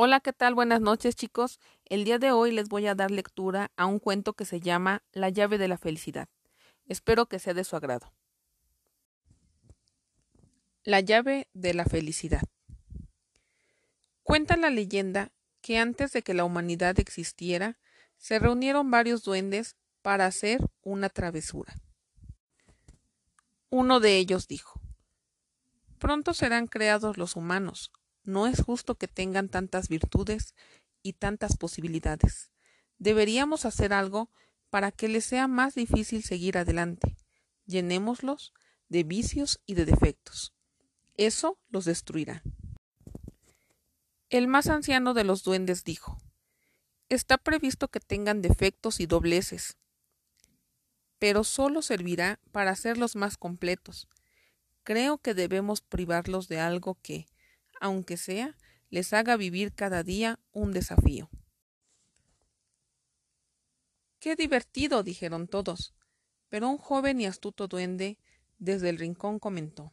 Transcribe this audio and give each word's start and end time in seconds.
Hola, 0.00 0.20
¿qué 0.20 0.32
tal? 0.32 0.54
Buenas 0.54 0.80
noches, 0.80 1.16
chicos. 1.16 1.58
El 1.84 2.04
día 2.04 2.20
de 2.20 2.30
hoy 2.30 2.52
les 2.52 2.68
voy 2.68 2.86
a 2.86 2.94
dar 2.94 3.10
lectura 3.10 3.72
a 3.76 3.86
un 3.86 3.98
cuento 3.98 4.34
que 4.34 4.44
se 4.44 4.60
llama 4.60 5.02
La 5.10 5.28
llave 5.28 5.58
de 5.58 5.66
la 5.66 5.76
felicidad. 5.76 6.28
Espero 6.86 7.26
que 7.26 7.40
sea 7.40 7.52
de 7.52 7.64
su 7.64 7.74
agrado. 7.74 8.14
La 10.84 11.00
llave 11.00 11.48
de 11.52 11.74
la 11.74 11.84
felicidad. 11.84 12.42
Cuenta 14.22 14.56
la 14.56 14.70
leyenda 14.70 15.32
que 15.62 15.78
antes 15.78 16.12
de 16.12 16.22
que 16.22 16.32
la 16.32 16.44
humanidad 16.44 17.00
existiera, 17.00 17.76
se 18.18 18.38
reunieron 18.38 18.92
varios 18.92 19.24
duendes 19.24 19.74
para 20.02 20.26
hacer 20.26 20.60
una 20.82 21.08
travesura. 21.08 21.74
Uno 23.68 23.98
de 23.98 24.16
ellos 24.18 24.46
dijo, 24.46 24.80
Pronto 25.98 26.34
serán 26.34 26.68
creados 26.68 27.18
los 27.18 27.34
humanos, 27.34 27.90
no 28.28 28.46
es 28.46 28.60
justo 28.62 28.94
que 28.94 29.08
tengan 29.08 29.48
tantas 29.48 29.88
virtudes 29.88 30.54
y 31.02 31.14
tantas 31.14 31.56
posibilidades. 31.56 32.52
Deberíamos 32.98 33.64
hacer 33.64 33.94
algo 33.94 34.30
para 34.68 34.92
que 34.92 35.08
les 35.08 35.24
sea 35.24 35.48
más 35.48 35.74
difícil 35.74 36.22
seguir 36.22 36.58
adelante. 36.58 37.16
Llenémoslos 37.64 38.52
de 38.90 39.02
vicios 39.02 39.60
y 39.64 39.74
de 39.74 39.86
defectos. 39.86 40.52
Eso 41.14 41.58
los 41.70 41.86
destruirá. 41.86 42.42
El 44.28 44.46
más 44.46 44.66
anciano 44.66 45.14
de 45.14 45.24
los 45.24 45.42
duendes 45.42 45.84
dijo, 45.84 46.18
Está 47.08 47.38
previsto 47.38 47.88
que 47.88 48.00
tengan 48.00 48.42
defectos 48.42 49.00
y 49.00 49.06
dobleces, 49.06 49.78
pero 51.18 51.44
solo 51.44 51.80
servirá 51.80 52.38
para 52.52 52.72
hacerlos 52.72 53.16
más 53.16 53.38
completos. 53.38 54.06
Creo 54.82 55.16
que 55.16 55.32
debemos 55.32 55.80
privarlos 55.80 56.48
de 56.48 56.60
algo 56.60 56.98
que, 57.00 57.26
aunque 57.80 58.16
sea, 58.16 58.56
les 58.90 59.12
haga 59.12 59.36
vivir 59.36 59.74
cada 59.74 60.02
día 60.02 60.38
un 60.52 60.72
desafío. 60.72 61.30
Qué 64.18 64.34
divertido, 64.36 65.02
dijeron 65.02 65.46
todos. 65.46 65.94
Pero 66.48 66.68
un 66.68 66.78
joven 66.78 67.20
y 67.20 67.26
astuto 67.26 67.68
duende 67.68 68.18
desde 68.58 68.88
el 68.88 68.98
rincón 68.98 69.38
comentó 69.38 69.92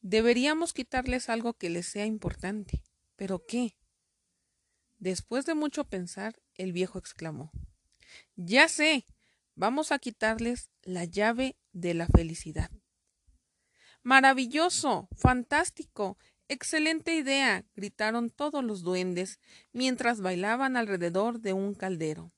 Deberíamos 0.00 0.72
quitarles 0.72 1.28
algo 1.28 1.54
que 1.54 1.70
les 1.70 1.86
sea 1.86 2.06
importante. 2.06 2.82
¿Pero 3.16 3.46
qué? 3.46 3.76
Después 4.98 5.46
de 5.46 5.54
mucho 5.54 5.84
pensar, 5.84 6.40
el 6.54 6.72
viejo 6.72 6.98
exclamó 6.98 7.52
Ya 8.34 8.68
sé. 8.68 9.06
Vamos 9.54 9.92
a 9.92 9.98
quitarles 9.98 10.70
la 10.82 11.04
llave 11.04 11.56
de 11.72 11.94
la 11.94 12.06
felicidad. 12.08 12.70
Maravilloso. 14.02 15.08
fantástico. 15.16 16.18
Excelente 16.52 17.14
idea. 17.14 17.64
gritaron 17.76 18.28
todos 18.28 18.62
los 18.62 18.82
duendes 18.82 19.40
mientras 19.72 20.20
bailaban 20.20 20.76
alrededor 20.76 21.40
de 21.40 21.54
un 21.54 21.72
caldero. 21.72 22.30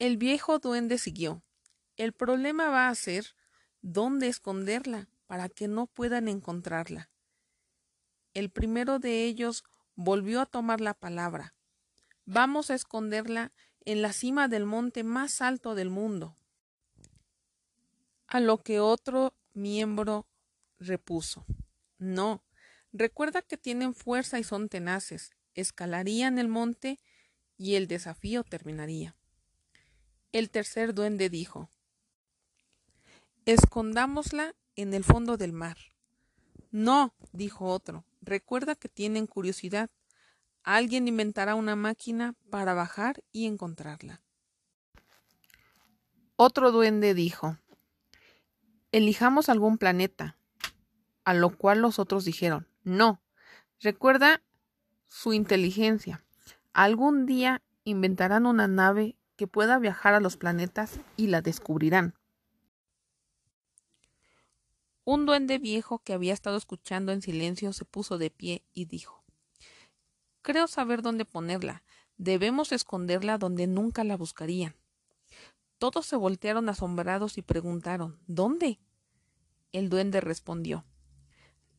El 0.00 0.16
viejo 0.16 0.58
duende 0.58 0.98
siguió. 0.98 1.44
El 1.96 2.12
problema 2.12 2.68
va 2.68 2.88
a 2.88 2.94
ser 2.96 3.36
dónde 3.80 4.26
esconderla 4.26 5.08
para 5.28 5.48
que 5.48 5.68
no 5.68 5.86
puedan 5.86 6.26
encontrarla. 6.26 7.10
El 8.32 8.50
primero 8.50 8.98
de 8.98 9.26
ellos 9.26 9.62
volvió 9.94 10.40
a 10.40 10.46
tomar 10.46 10.80
la 10.80 10.94
palabra. 10.94 11.54
Vamos 12.24 12.70
a 12.70 12.74
esconderla 12.74 13.52
en 13.84 14.02
la 14.02 14.12
cima 14.12 14.48
del 14.48 14.66
monte 14.66 15.04
más 15.04 15.40
alto 15.40 15.76
del 15.76 15.90
mundo. 15.90 16.34
A 18.26 18.40
lo 18.40 18.64
que 18.64 18.80
otro 18.80 19.32
miembro 19.52 20.26
repuso. 20.80 21.46
No, 21.98 22.44
recuerda 22.92 23.42
que 23.42 23.56
tienen 23.56 23.94
fuerza 23.94 24.38
y 24.38 24.44
son 24.44 24.68
tenaces. 24.68 25.32
Escalarían 25.54 26.38
el 26.38 26.48
monte 26.48 26.98
y 27.56 27.76
el 27.76 27.86
desafío 27.86 28.44
terminaría. 28.44 29.16
El 30.32 30.50
tercer 30.50 30.94
duende 30.94 31.28
dijo 31.28 31.70
Escondámosla 33.46 34.54
en 34.74 34.94
el 34.94 35.04
fondo 35.04 35.36
del 35.36 35.52
mar. 35.52 35.76
No, 36.70 37.14
dijo 37.32 37.66
otro, 37.66 38.04
recuerda 38.20 38.74
que 38.74 38.88
tienen 38.88 39.26
curiosidad. 39.26 39.90
Alguien 40.64 41.06
inventará 41.06 41.54
una 41.54 41.76
máquina 41.76 42.34
para 42.50 42.74
bajar 42.74 43.22
y 43.30 43.46
encontrarla. 43.46 44.22
Otro 46.36 46.72
duende 46.72 47.14
dijo 47.14 47.58
Elijamos 48.90 49.48
algún 49.48 49.78
planeta, 49.78 50.36
a 51.24 51.34
lo 51.34 51.56
cual 51.56 51.80
los 51.80 51.98
otros 51.98 52.24
dijeron, 52.24 52.68
no, 52.82 53.20
recuerda 53.80 54.42
su 55.08 55.32
inteligencia. 55.32 56.24
Algún 56.72 57.26
día 57.26 57.62
inventarán 57.84 58.46
una 58.46 58.68
nave 58.68 59.16
que 59.36 59.46
pueda 59.46 59.78
viajar 59.78 60.14
a 60.14 60.20
los 60.20 60.36
planetas 60.36 61.00
y 61.16 61.28
la 61.28 61.40
descubrirán. 61.40 62.14
Un 65.04 65.26
duende 65.26 65.58
viejo 65.58 65.98
que 65.98 66.14
había 66.14 66.32
estado 66.32 66.56
escuchando 66.56 67.12
en 67.12 67.20
silencio 67.20 67.72
se 67.72 67.84
puso 67.84 68.16
de 68.16 68.30
pie 68.30 68.64
y 68.72 68.86
dijo 68.86 69.22
Creo 70.42 70.66
saber 70.66 71.02
dónde 71.02 71.24
ponerla. 71.24 71.82
Debemos 72.16 72.72
esconderla 72.72 73.38
donde 73.38 73.66
nunca 73.66 74.04
la 74.04 74.16
buscarían. 74.16 74.76
Todos 75.78 76.06
se 76.06 76.16
voltearon 76.16 76.68
asombrados 76.68 77.38
y 77.38 77.42
preguntaron 77.42 78.18
¿Dónde? 78.26 78.78
El 79.72 79.88
duende 79.88 80.20
respondió 80.20 80.84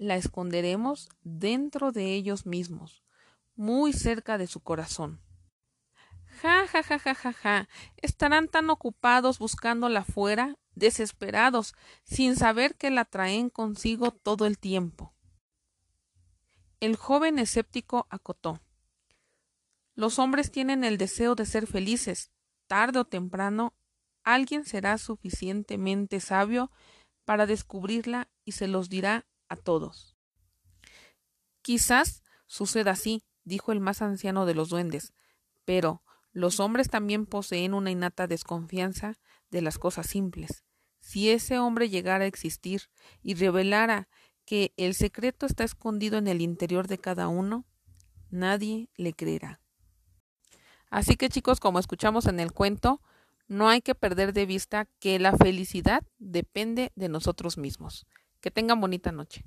la 0.00 0.16
esconderemos 0.16 1.10
dentro 1.20 1.92
de 1.92 2.14
ellos 2.14 2.46
mismos, 2.46 3.04
muy 3.54 3.92
cerca 3.92 4.38
de 4.38 4.46
su 4.46 4.60
corazón. 4.60 5.20
Ja, 6.40 6.66
ja, 6.66 6.82
ja, 6.82 6.98
ja, 6.98 7.14
ja, 7.14 7.32
ja. 7.34 7.68
Estarán 7.98 8.48
tan 8.48 8.70
ocupados 8.70 9.38
buscándola 9.38 10.02
fuera, 10.02 10.56
desesperados, 10.74 11.74
sin 12.04 12.34
saber 12.34 12.76
que 12.76 12.88
la 12.88 13.04
traen 13.04 13.50
consigo 13.50 14.10
todo 14.10 14.46
el 14.46 14.58
tiempo. 14.58 15.12
El 16.80 16.96
joven 16.96 17.38
escéptico 17.38 18.06
acotó. 18.08 18.58
Los 19.94 20.18
hombres 20.18 20.50
tienen 20.50 20.82
el 20.82 20.96
deseo 20.96 21.34
de 21.34 21.44
ser 21.44 21.66
felices. 21.66 22.30
Tarde 22.66 23.00
o 23.00 23.04
temprano, 23.04 23.74
alguien 24.24 24.64
será 24.64 24.96
suficientemente 24.96 26.20
sabio 26.20 26.70
para 27.26 27.44
descubrirla 27.44 28.30
y 28.46 28.52
se 28.52 28.66
los 28.66 28.88
dirá 28.88 29.26
a 29.50 29.56
todos. 29.56 30.16
Quizás 31.60 32.22
suceda 32.46 32.92
así, 32.92 33.22
dijo 33.44 33.72
el 33.72 33.80
más 33.80 34.00
anciano 34.00 34.46
de 34.46 34.54
los 34.54 34.70
duendes, 34.70 35.12
pero 35.66 36.02
los 36.32 36.60
hombres 36.60 36.88
también 36.88 37.26
poseen 37.26 37.74
una 37.74 37.90
innata 37.90 38.26
desconfianza 38.26 39.18
de 39.50 39.60
las 39.60 39.78
cosas 39.78 40.06
simples. 40.06 40.64
Si 41.00 41.30
ese 41.30 41.58
hombre 41.58 41.90
llegara 41.90 42.24
a 42.24 42.28
existir 42.28 42.82
y 43.22 43.34
revelara 43.34 44.08
que 44.44 44.72
el 44.76 44.94
secreto 44.94 45.46
está 45.46 45.64
escondido 45.64 46.18
en 46.18 46.28
el 46.28 46.40
interior 46.40 46.86
de 46.86 46.98
cada 46.98 47.28
uno, 47.28 47.66
nadie 48.30 48.88
le 48.96 49.12
creerá. 49.12 49.60
Así 50.90 51.16
que 51.16 51.28
chicos, 51.28 51.60
como 51.60 51.78
escuchamos 51.78 52.26
en 52.26 52.40
el 52.40 52.52
cuento, 52.52 53.00
no 53.48 53.68
hay 53.68 53.80
que 53.80 53.94
perder 53.94 54.32
de 54.32 54.46
vista 54.46 54.86
que 54.98 55.18
la 55.18 55.36
felicidad 55.36 56.04
depende 56.18 56.92
de 56.94 57.08
nosotros 57.08 57.58
mismos. 57.58 58.06
Que 58.40 58.50
tengan 58.50 58.80
bonita 58.80 59.12
noche. 59.12 59.44